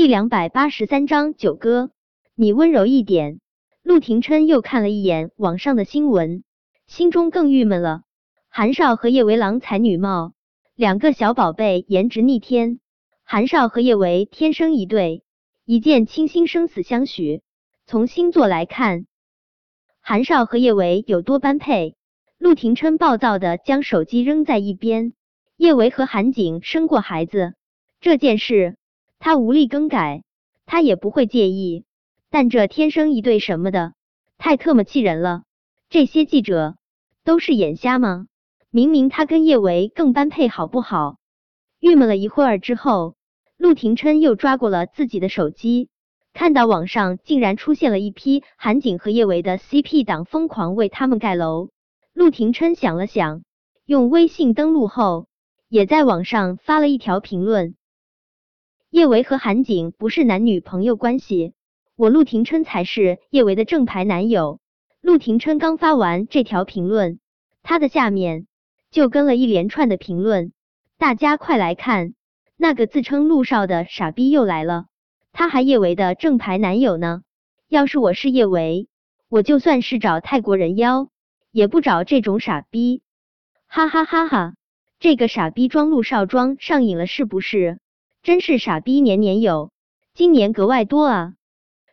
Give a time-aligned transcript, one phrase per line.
[0.00, 1.90] 第两百八十三章九哥，
[2.34, 3.38] 你温柔一点。
[3.82, 6.42] 陆廷琛又看了一眼网上的新闻，
[6.86, 8.00] 心中更郁闷了。
[8.48, 10.32] 韩少和叶维郎才女貌，
[10.74, 12.80] 两个小宝贝颜值逆天。
[13.24, 15.22] 韩少和叶维天生一对，
[15.66, 17.42] 一见倾心，生死相许。
[17.84, 19.04] 从星座来看，
[20.00, 21.94] 韩少和叶维有多般配。
[22.38, 25.12] 陆廷琛暴躁的将手机扔在一边。
[25.58, 27.52] 叶维和韩景生过孩子，
[28.00, 28.78] 这件事。
[29.20, 30.24] 他无力更改，
[30.64, 31.84] 他也不会介意，
[32.30, 33.92] 但这天生一对什么的，
[34.38, 35.42] 太特么气人了。
[35.90, 36.76] 这些记者
[37.22, 38.26] 都是眼瞎吗？
[38.70, 41.18] 明明他跟叶维更般配，好不好？
[41.80, 43.14] 郁闷了一会儿之后，
[43.58, 45.90] 陆廷琛又抓过了自己的手机，
[46.32, 51.68] 看到网上竟然出现了一批韩景和叶维的 CP 党，疯狂为他们盖楼。
[52.14, 53.42] 陆廷琛想了想，
[53.84, 55.26] 用微信登录后，
[55.68, 57.74] 也在网上发了一条评论。
[58.90, 61.54] 叶维和韩景不是男女朋友关系，
[61.94, 64.58] 我陆廷琛才是叶维的正牌男友。
[65.00, 67.20] 陆廷琛刚发完这条评论，
[67.62, 68.48] 他的下面
[68.90, 70.52] 就跟了一连串的评论，
[70.98, 72.14] 大家快来看，
[72.56, 74.86] 那个自称陆少的傻逼又来了，
[75.30, 77.22] 他还叶维的正牌男友呢。
[77.68, 78.88] 要是我是叶维，
[79.28, 81.10] 我就算是找泰国人妖，
[81.52, 83.02] 也不找这种傻逼。
[83.68, 84.54] 哈哈哈哈，
[84.98, 87.78] 这个傻逼装陆少装上瘾了是不是？
[88.22, 89.70] 真是傻逼年年有，
[90.12, 91.34] 今年格外多啊！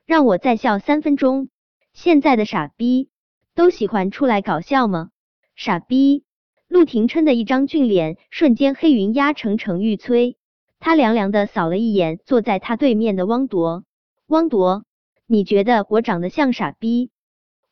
[0.06, 1.48] 让我再笑三分钟。
[1.94, 3.10] 现在的傻逼
[3.56, 5.10] 都喜欢出来搞笑吗？
[5.56, 6.26] 傻逼！
[6.68, 10.36] 陆廷琛的一张俊脸瞬间黑云压城城欲摧。
[10.80, 13.86] 他凉凉的扫了一眼坐在他对面的汪铎。
[14.28, 14.84] 汪铎，
[15.28, 17.10] 你觉得我长得像傻逼？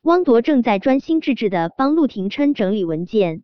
[0.00, 3.42] 汪铎正在专心致志的帮陆廷琛整理文件。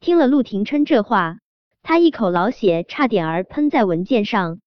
[0.00, 1.38] 听了陆廷琛这话。
[1.88, 4.60] 他一口老血差点儿喷在文件上，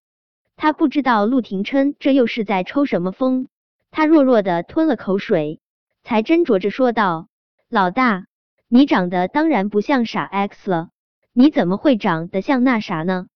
[0.55, 3.47] 他不知道陆廷琛这又是在抽什么风，
[3.91, 5.59] 他弱弱的吞了口水，
[6.01, 7.27] 才斟酌着说道
[7.69, 8.25] ：“老大，
[8.67, 10.89] 你长得当然不像傻 X 了，
[11.31, 13.27] 你怎么会长得像那啥呢？”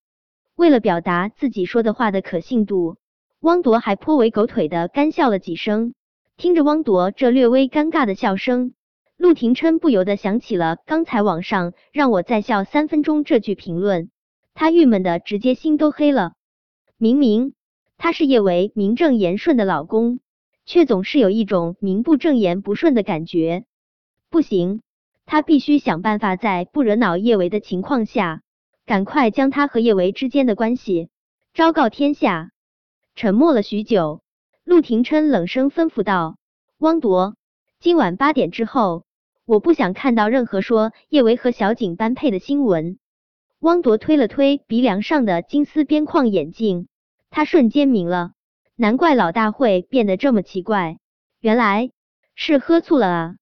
[0.57, 2.97] 为了表达自己说的话的可信度，
[3.39, 5.93] 汪铎还颇为狗腿的干笑了几声。
[6.37, 8.73] 听着汪铎这略微尴尬的笑声。
[9.17, 14.09] 陆廷琛不由得想起了刚才网上让我再笑三分钟这句评论，
[14.53, 16.33] 他郁闷的直接心都黑了。
[16.97, 17.53] 明明
[17.97, 20.19] 他是叶维名正言顺的老公，
[20.65, 23.65] 却总是有一种名不正言不顺的感觉。
[24.29, 24.81] 不行，
[25.25, 28.41] 他必须想办法在不惹恼叶维的情况下，
[28.85, 31.09] 赶快将他和叶维之间的关系
[31.53, 32.51] 昭告天下。
[33.15, 34.21] 沉默了许久，
[34.65, 36.35] 陆廷琛冷声吩咐道
[36.79, 37.35] ：“汪铎，
[37.85, 39.05] 今晚八点之后。”
[39.45, 42.97] 我不想看到任何说叶维和小景般配的新闻。
[43.59, 46.87] 汪铎推了推鼻梁上的金丝边框眼镜，
[47.29, 48.31] 他瞬间明了，
[48.75, 50.97] 难怪老大会变得这么奇怪，
[51.39, 51.91] 原来
[52.33, 53.35] 是喝醋了啊。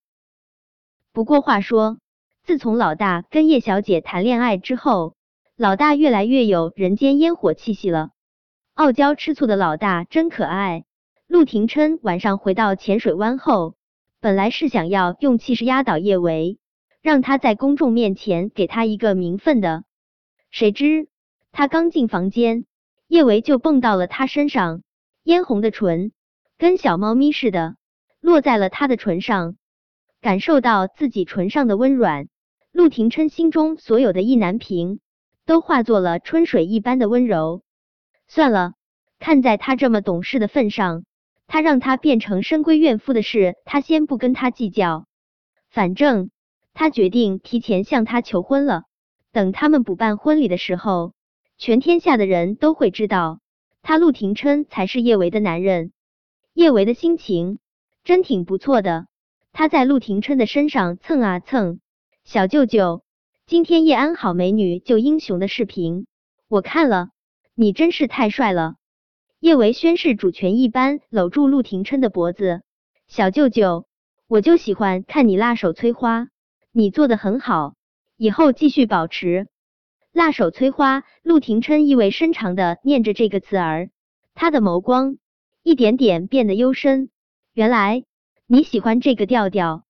[1.14, 2.00] 不过话说，
[2.44, 5.16] 自从老大跟叶小姐谈恋爱之后，
[5.56, 8.10] 老大越来越有人间烟火气息了。
[8.74, 10.84] 傲娇吃醋的老大真可爱。
[11.28, 13.76] 陆廷琛晚上回到浅水湾后。
[14.24, 16.58] 本来是想要用气势压倒叶维，
[17.02, 19.84] 让他在公众面前给他一个名分的。
[20.50, 21.10] 谁知
[21.52, 22.64] 他刚进房间，
[23.10, 24.82] 叶维就蹦到了他身上，
[25.24, 26.14] 嫣红的唇
[26.58, 27.76] 跟小猫咪似的
[28.22, 29.58] 落在了他的唇上。
[30.22, 32.30] 感受到自己唇上的温软，
[32.72, 35.02] 陆廷琛心中所有的意难平
[35.46, 37.62] 都化作了春水一般的温柔。
[38.30, 38.76] 算了，
[39.20, 41.04] 看在他这么懂事的份上。
[41.48, 45.06] 他让他变成深闺怨妇的事，他先不跟他计较。
[45.70, 46.30] 反正
[46.74, 48.84] 他决定提前向他求婚了。
[49.32, 51.14] 等他们补办婚礼的时候，
[51.58, 53.40] 全天下的人都会知道，
[53.82, 55.92] 他陆廷琛才是叶维的男人。
[56.54, 57.58] 叶维的心情
[58.04, 59.08] 真挺不错的，
[59.52, 61.80] 他在陆廷琛的身上蹭啊蹭。
[62.24, 63.04] 小舅舅，
[63.48, 66.06] 今天叶安好美女救英雄的视频，
[66.48, 67.10] 我看了，
[67.56, 68.76] 你真是太帅了。
[69.44, 72.62] 叶维宣誓主权一般搂住陆廷琛的脖子，
[73.08, 73.86] 小舅舅，
[74.26, 76.30] 我就喜欢看你辣手摧花，
[76.72, 77.74] 你做的很好，
[78.16, 79.50] 以后继续保持。
[80.14, 83.90] 辣手摧花，陆廷琛意味深长的念着这个词儿，
[84.34, 85.18] 他的眸光
[85.62, 87.10] 一点点变得幽深。
[87.54, 88.06] 原来
[88.48, 89.84] 你喜欢这个调调？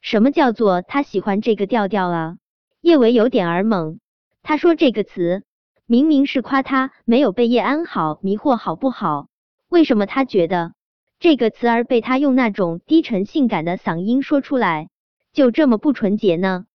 [0.00, 2.38] 什么叫做他喜欢这个调调啊？
[2.80, 3.98] 叶维有点儿懵，
[4.44, 5.42] 他说这个词。
[5.88, 9.28] 明明是夸他没有被叶安好迷惑，好不好？
[9.68, 10.72] 为什么他觉得
[11.20, 14.88] 这个词儿被他用那种低沉性感的嗓音说出来，
[15.32, 16.66] 就这么不纯洁呢？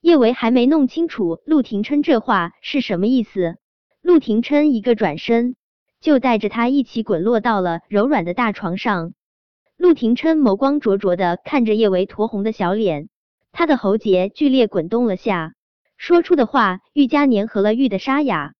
[0.00, 3.56] 叶维还没弄清楚陆廷琛这话是什么意思，
[4.00, 5.54] 陆廷琛一个转身
[6.00, 9.12] 就带着他一起滚落到了柔软的大床上。
[9.76, 13.10] 陆廷琛眸光灼灼的看着叶维酡红的小脸，
[13.52, 15.55] 他的喉结剧烈滚动了下，
[15.96, 18.54] 说出的话愈加粘合了玉的沙哑。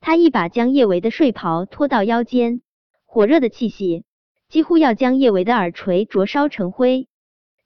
[0.00, 2.62] 他一把将叶维的睡袍拖到腰间，
[3.04, 4.04] 火热的气息
[4.48, 7.06] 几乎要将叶维的耳垂灼烧成灰。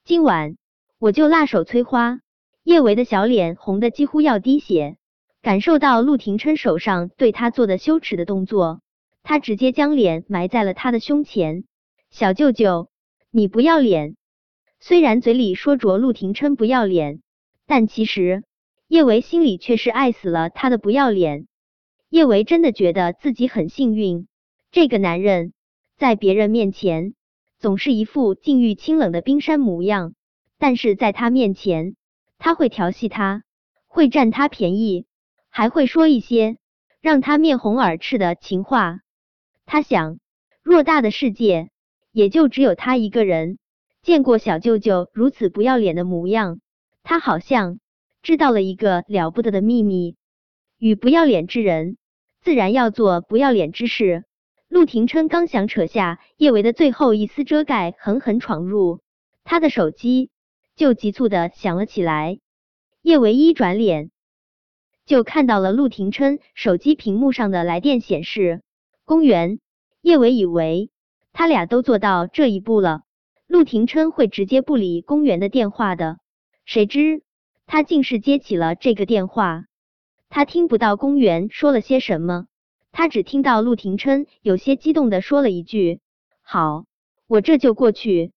[0.04, 0.56] 今晚
[0.98, 2.20] 我就辣手摧花。
[2.64, 4.96] 叶维的小脸红的几乎要滴血，
[5.42, 8.80] 感受到陆廷琛手上对他做的羞耻的动作，
[9.22, 11.64] 他直接将脸埋在了他的胸前。
[12.10, 12.88] 小舅舅，
[13.30, 14.16] 你不要脸！
[14.80, 17.20] 虽然嘴里说着陆廷琛不要脸，
[17.66, 18.44] 但其实
[18.94, 21.48] 叶维心里却是爱死了他的不要脸。
[22.10, 24.28] 叶维真的觉得自己很幸运，
[24.70, 25.52] 这个男人
[25.96, 27.14] 在别人面前
[27.58, 30.14] 总是一副境遇清冷的冰山模样，
[30.58, 31.96] 但是在他面前。
[32.38, 33.42] 他会调戏他，
[33.88, 35.06] 会占他便宜，
[35.50, 36.58] 还会说一些
[37.00, 39.00] 让他面红耳赤的情话。
[39.66, 40.20] 他想，
[40.62, 41.68] 偌大的世界，
[42.12, 43.58] 也就只有他一个人
[44.02, 46.60] 见过小舅舅如此不要脸的模样。
[47.02, 47.80] 他好像
[48.24, 50.16] 知道了一个了不得的秘密：
[50.78, 51.98] 与不要脸之人，
[52.40, 54.24] 自然要做不要脸之事。
[54.66, 59.02] 陆廷琛刚想扯下叶维的最后一丝遮盖，狠狠闯入
[59.44, 60.30] 他的手机。
[60.74, 62.38] 就急促的响了起来。
[63.02, 64.10] 叶维一转脸，
[65.04, 68.62] 就看到了陆廷琛手机屏幕上的来电显示：
[69.04, 69.60] 公园。
[70.00, 70.90] 叶维以为
[71.34, 73.02] 他俩都做到这一步了，
[73.46, 76.18] 陆廷琛会直接不理公园的电话的。
[76.64, 77.22] 谁知
[77.66, 79.64] 他竟是接起了这个电话。
[80.28, 82.46] 他听不到公园说了些什么，
[82.92, 86.00] 他只听到陆廷琛有些激动的说了一句
[86.42, 86.86] ：“好，
[87.26, 88.32] 我这就过去。”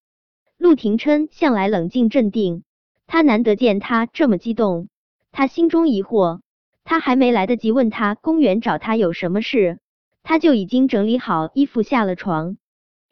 [0.57, 2.63] 陆廷琛向来冷静镇定，
[3.05, 4.89] 他难得见他这么激动。
[5.31, 6.41] 他心中疑惑，
[6.83, 9.79] 他还没来得及问他公园找他有什么事，
[10.23, 12.57] 他就已经整理好衣服下了床。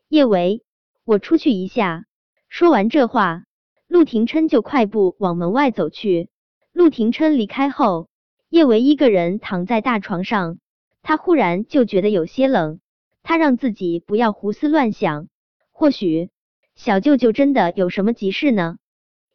[0.10, 0.64] 叶维，
[1.04, 2.06] 我出去一下。
[2.50, 3.44] 说完这话，
[3.96, 6.28] 陆廷琛就快步往门外走去。
[6.74, 8.10] 陆廷琛离开后，
[8.50, 10.58] 叶维一个人躺在大床上，
[11.02, 12.82] 他忽然就觉得有些冷。
[13.24, 15.30] 他让自己不要胡思乱想，
[15.72, 16.30] 或许。
[16.76, 18.80] 小舅舅真的有什么急事呢？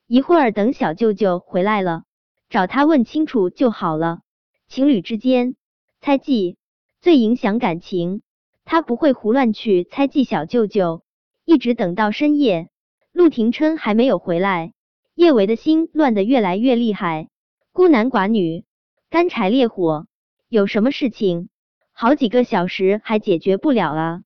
[0.07, 2.03] 一会儿等小舅舅回来了，
[2.51, 4.21] 找他问清楚就好了。
[4.69, 5.57] 情侣之间
[6.03, 6.59] 猜忌
[7.01, 8.21] 最影响感情，
[8.67, 11.03] 他不会胡乱去猜忌小舅舅。
[11.47, 12.69] 一直等到深夜，
[13.13, 14.73] 陆廷琛还没有回来，
[15.15, 17.29] 叶维的心乱得越来越厉害。
[17.73, 18.65] 孤男寡女，
[19.11, 20.07] 干柴烈火，
[20.49, 21.49] 有什么事情
[21.93, 24.23] 好几个小时还解决不了啊？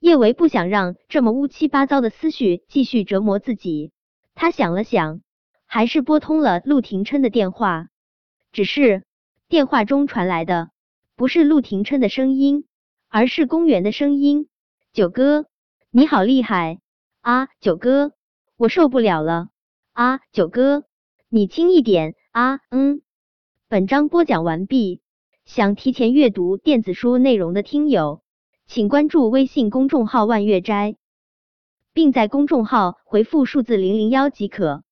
[0.00, 3.92] 叶维不想让这么乌七八糟的思绪继续折磨自己，
[4.34, 5.20] 他想了想，
[5.66, 7.88] 还是拨通了陆廷琛的电话。
[8.52, 9.02] 只是
[9.48, 10.70] 电话中传来的
[11.16, 12.66] 不是陆廷琛的声音，
[13.08, 14.48] 而是公园的声音。
[14.92, 15.46] 九哥，
[15.90, 16.80] 你好厉害
[17.24, 17.48] 啊！
[17.58, 18.12] 九哥，
[18.58, 19.48] 我受不了了
[19.94, 20.20] 啊！
[20.30, 20.84] 九哥，
[21.30, 22.60] 你轻一点啊！
[22.68, 23.00] 嗯。
[23.66, 25.00] 本章播讲完毕。
[25.46, 28.22] 想提前阅读电子书内容的听友。
[28.66, 30.96] 请关注微信公众号“万月斋”，
[31.94, 34.83] 并在公众号回复数字零零幺即可。